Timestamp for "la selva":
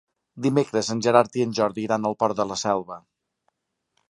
2.53-2.99